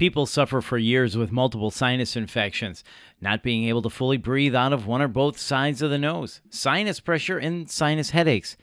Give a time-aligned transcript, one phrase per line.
[0.00, 2.82] People suffer for years with multiple sinus infections,
[3.20, 6.40] not being able to fully breathe out of one or both sides of the nose,
[6.48, 8.56] sinus pressure, and sinus headaches.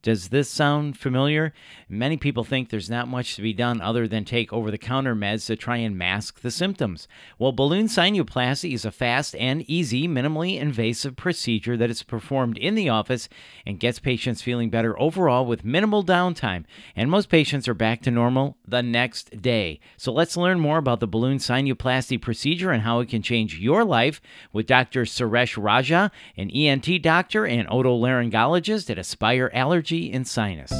[0.00, 1.52] Does this sound familiar?
[1.88, 5.16] Many people think there's not much to be done other than take over the counter
[5.16, 7.08] meds to try and mask the symptoms.
[7.36, 12.76] Well, balloon sinuplasty is a fast and easy, minimally invasive procedure that is performed in
[12.76, 13.28] the office
[13.66, 16.64] and gets patients feeling better overall with minimal downtime.
[16.94, 19.80] And most patients are back to normal the next day.
[19.96, 23.84] So let's learn more about the balloon sinuplasty procedure and how it can change your
[23.84, 24.20] life
[24.52, 25.02] with Dr.
[25.02, 30.70] Suresh Raja, an ENT doctor and otolaryngologist at Aspire Allergy allergy and sinus.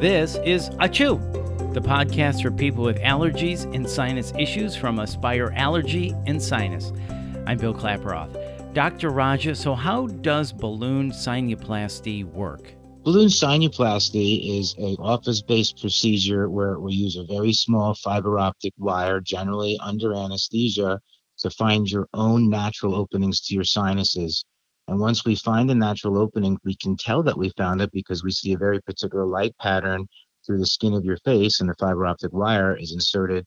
[0.00, 1.20] This is Achoo,
[1.72, 6.92] the podcast for people with allergies and sinus issues from Aspire Allergy and Sinus.
[7.46, 8.74] I'm Bill Klaproth.
[8.74, 9.10] Dr.
[9.10, 12.74] Raja, so how does balloon sinuplasty work?
[13.04, 19.20] Balloon sinuplasty is an office-based procedure where we use a very small fiber optic wire,
[19.20, 21.00] generally under anesthesia,
[21.38, 24.44] to find your own natural openings to your sinuses.
[24.88, 28.22] And once we find the natural opening, we can tell that we found it because
[28.22, 30.06] we see a very particular light pattern
[30.46, 33.44] through the skin of your face, and the fiber optic wire is inserted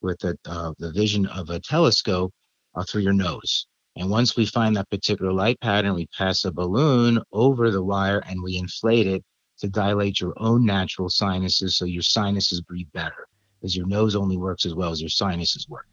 [0.00, 2.32] with the, uh, the vision of a telescope
[2.74, 3.66] uh, through your nose.
[3.96, 8.22] And once we find that particular light pattern, we pass a balloon over the wire
[8.26, 9.22] and we inflate it
[9.58, 13.26] to dilate your own natural sinuses so your sinuses breathe better,
[13.60, 15.86] because your nose only works as well as your sinuses work.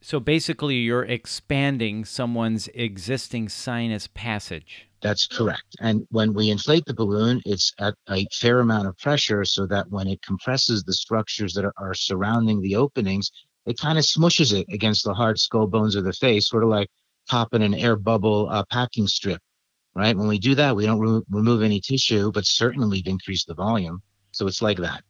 [0.00, 4.88] So basically, you're expanding someone's existing sinus passage.
[5.00, 5.76] That's correct.
[5.80, 9.90] And when we inflate the balloon, it's at a fair amount of pressure so that
[9.90, 13.30] when it compresses the structures that are, surrounding the openings,
[13.66, 16.68] it kind of smushes it against the hard skull bones of the face, sort of
[16.68, 16.88] like
[17.28, 19.40] popping an air bubble uh, packing strip,
[19.94, 20.16] right?
[20.16, 23.54] When we do that, we don't re- remove any tissue, but certainly we've increased the
[23.54, 24.00] volume.
[24.32, 25.02] So it's like that.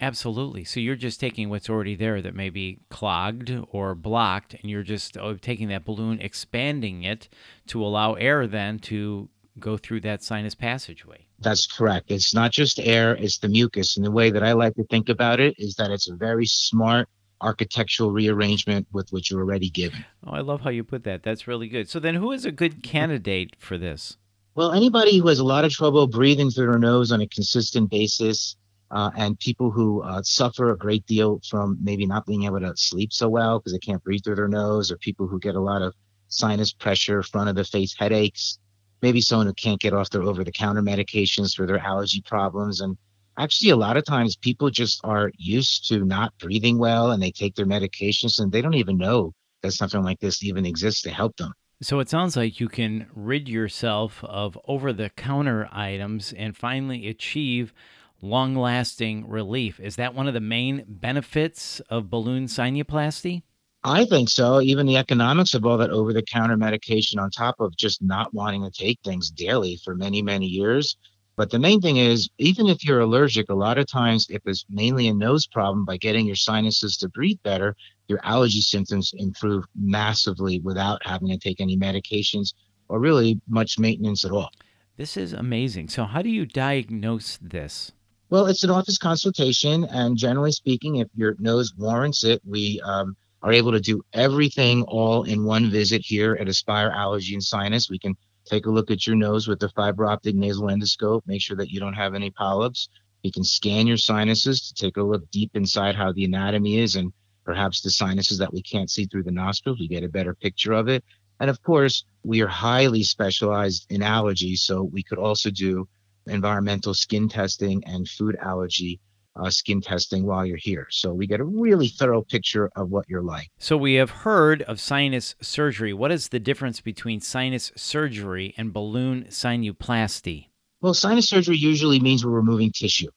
[0.00, 0.64] Absolutely.
[0.64, 4.82] So you're just taking what's already there that may be clogged or blocked, and you're
[4.82, 7.28] just uh, taking that balloon, expanding it
[7.66, 9.28] to allow air then to
[9.58, 11.26] go through that sinus passageway.
[11.38, 12.10] That's correct.
[12.10, 13.96] It's not just air, it's the mucus.
[13.96, 16.46] And the way that I like to think about it is that it's a very
[16.46, 17.08] smart
[17.42, 20.04] architectural rearrangement with what you're already given.
[20.26, 21.22] Oh, I love how you put that.
[21.22, 21.88] That's really good.
[21.88, 24.16] So then who is a good candidate for this?
[24.54, 27.90] Well, anybody who has a lot of trouble breathing through their nose on a consistent
[27.90, 28.56] basis,
[28.90, 32.76] uh, and people who uh, suffer a great deal from maybe not being able to
[32.76, 35.60] sleep so well because they can't breathe through their nose, or people who get a
[35.60, 35.94] lot of
[36.28, 38.58] sinus pressure, front of the face headaches,
[39.02, 42.80] maybe someone who can't get off their over the counter medications for their allergy problems.
[42.80, 42.96] And
[43.38, 47.30] actually, a lot of times people just are used to not breathing well and they
[47.30, 51.10] take their medications and they don't even know that something like this even exists to
[51.10, 51.52] help them.
[51.82, 57.08] So it sounds like you can rid yourself of over the counter items and finally
[57.08, 57.72] achieve
[58.22, 59.80] long lasting relief.
[59.80, 63.42] Is that one of the main benefits of balloon sinuplasty?
[63.82, 64.60] I think so.
[64.60, 68.34] Even the economics of all that over the counter medication, on top of just not
[68.34, 70.96] wanting to take things daily for many, many years.
[71.36, 74.66] But the main thing is, even if you're allergic, a lot of times, if it's
[74.68, 77.74] mainly a nose problem, by getting your sinuses to breathe better,
[78.08, 82.52] your allergy symptoms improve massively without having to take any medications
[82.88, 84.50] or really much maintenance at all.
[84.98, 85.88] This is amazing.
[85.88, 87.92] So, how do you diagnose this?
[88.30, 93.16] Well, it's an office consultation, and generally speaking, if your nose warrants it, we um,
[93.42, 97.90] are able to do everything all in one visit here at Aspire Allergy and Sinus.
[97.90, 101.42] We can take a look at your nose with the fiber optic nasal endoscope, make
[101.42, 102.88] sure that you don't have any polyps.
[103.24, 106.94] We can scan your sinuses to take a look deep inside how the anatomy is
[106.94, 107.12] and
[107.44, 109.80] perhaps the sinuses that we can't see through the nostrils.
[109.80, 111.02] We get a better picture of it.
[111.40, 115.88] And of course, we are highly specialized in allergy, so we could also do
[116.26, 119.00] environmental skin testing and food allergy
[119.36, 120.86] uh, skin testing while you're here.
[120.90, 123.48] So we get a really thorough picture of what you're like.
[123.58, 125.92] So we have heard of sinus surgery.
[125.92, 130.48] What is the difference between sinus surgery and balloon sinuplasty?
[130.80, 133.10] Well, sinus surgery usually means we're removing tissue.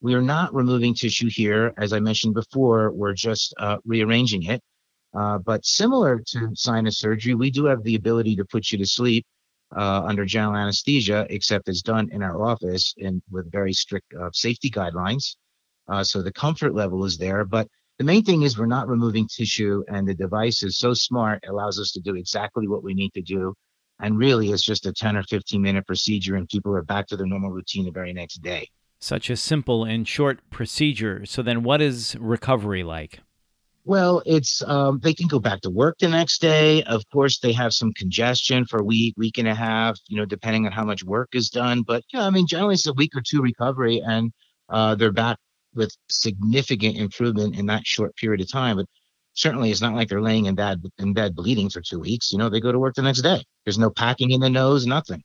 [0.00, 1.72] We are not removing tissue here.
[1.78, 4.62] As I mentioned before, we're just uh, rearranging it.
[5.14, 8.86] Uh, but similar to sinus surgery, we do have the ability to put you to
[8.86, 9.24] sleep
[9.74, 14.30] uh, under general anesthesia, except it's done in our office and with very strict uh,
[14.32, 15.36] safety guidelines.
[15.88, 17.44] Uh, so the comfort level is there.
[17.44, 17.68] But
[17.98, 21.48] the main thing is we're not removing tissue, and the device is so smart, it
[21.48, 23.54] allows us to do exactly what we need to do.
[24.00, 27.16] And really, it's just a 10 or 15 minute procedure, and people are back to
[27.16, 28.68] their normal routine the very next day.
[28.98, 31.24] Such a simple and short procedure.
[31.24, 33.20] So, then what is recovery like?
[33.86, 36.82] Well, it's um, they can go back to work the next day.
[36.82, 40.24] Of course, they have some congestion for a week, week and a half, you know,
[40.24, 41.82] depending on how much work is done.
[41.82, 44.32] But yeah, I mean, generally it's a week or two recovery, and
[44.68, 45.38] uh, they're back
[45.72, 48.78] with significant improvement in that short period of time.
[48.78, 48.86] But
[49.34, 52.32] certainly it's not like they're laying in bed in bed bleeding for two weeks.
[52.32, 53.44] You know, they go to work the next day.
[53.64, 55.22] There's no packing in the nose, nothing.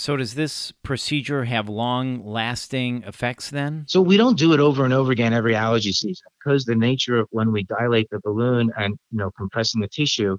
[0.00, 3.84] So does this procedure have long lasting effects then?
[3.86, 7.18] So we don't do it over and over again every allergy season because the nature
[7.18, 10.38] of when we dilate the balloon and you know compressing the tissue,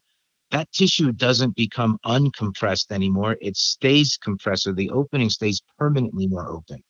[0.50, 3.38] that tissue doesn't become uncompressed anymore.
[3.40, 6.82] It stays compressed, so the opening stays permanently more open.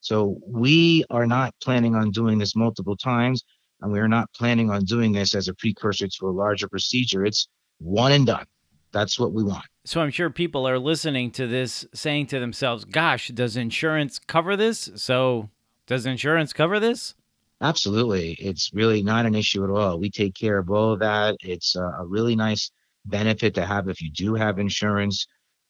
[0.00, 3.42] So we are not planning on doing this multiple times,
[3.80, 7.24] and we are not planning on doing this as a precursor to a larger procedure.
[7.24, 7.48] It's
[7.78, 8.44] one and done.
[8.92, 9.64] That's what we want.
[9.84, 14.56] So I'm sure people are listening to this saying to themselves, gosh, does insurance cover
[14.56, 14.90] this?
[14.96, 15.50] So
[15.86, 17.14] does insurance cover this?
[17.60, 18.32] Absolutely.
[18.34, 19.98] It's really not an issue at all.
[19.98, 21.36] We take care of all of that.
[21.40, 22.70] It's a really nice
[23.06, 25.26] benefit to have if you do have insurance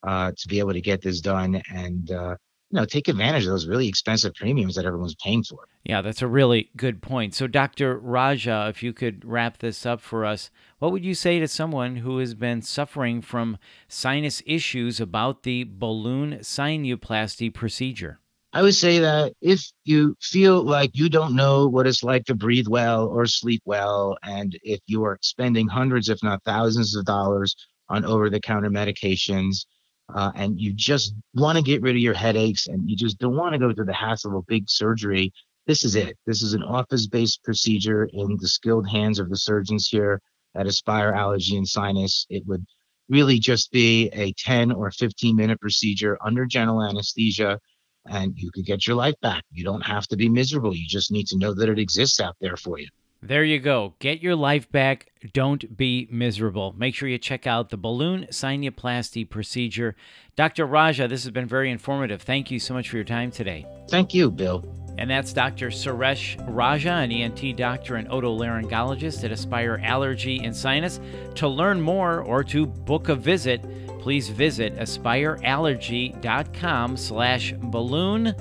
[0.07, 2.37] uh, to be able to get this done and uh,
[2.71, 5.69] you know take advantage of those really expensive premiums that everyone's paying for.
[5.85, 7.35] Yeah, that's a really good point.
[7.35, 7.99] So, Dr.
[7.99, 11.97] Raja, if you could wrap this up for us, what would you say to someone
[11.97, 18.21] who has been suffering from sinus issues about the balloon sinuplasty procedure?
[18.53, 22.35] I would say that if you feel like you don't know what it's like to
[22.35, 27.05] breathe well or sleep well, and if you are spending hundreds, if not thousands of
[27.05, 27.55] dollars
[27.91, 29.67] on over the counter medications,
[30.15, 33.37] uh, and you just want to get rid of your headaches and you just don't
[33.37, 35.33] want to go through the hassle of a big surgery,
[35.67, 36.17] this is it.
[36.27, 40.21] This is an office based procedure in the skilled hands of the surgeons here
[40.55, 42.27] at Aspire Allergy and Sinus.
[42.31, 42.65] It would
[43.09, 47.59] really just be a 10 or 15 minute procedure under general anesthesia
[48.07, 49.45] and you could get your life back.
[49.53, 50.75] You don't have to be miserable.
[50.75, 52.89] You just need to know that it exists out there for you.
[53.21, 53.95] There you go.
[53.99, 55.11] Get your life back.
[55.33, 56.73] Don't be miserable.
[56.79, 59.97] Make sure you check out the balloon sinuplasty procedure.
[60.37, 60.65] Dr.
[60.67, 62.23] Raja, this has been very informative.
[62.23, 63.67] Thank you so much for your time today.
[63.91, 64.65] Thank you, Bill.
[64.99, 65.71] And that's Dr.
[65.71, 71.01] Suresh Raja, an ENT doctor and otolaryngologist at Aspire Allergy and Sinus.
[71.37, 73.65] To learn more or to book a visit,
[74.01, 78.33] please visit aspireallergy.com slash balloon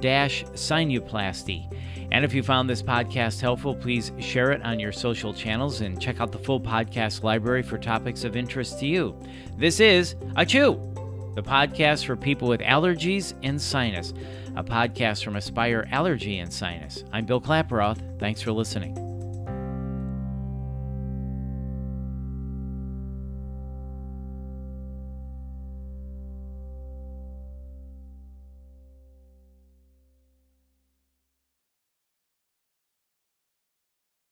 [0.00, 1.72] dash sinuplasty.
[2.10, 6.00] And if you found this podcast helpful, please share it on your social channels and
[6.00, 9.16] check out the full podcast library for topics of interest to you.
[9.56, 14.14] This is Achoo, the podcast for people with allergies and sinus,
[14.56, 17.04] a podcast from Aspire Allergy and Sinus.
[17.12, 18.18] I'm Bill Klaproth.
[18.18, 19.05] Thanks for listening.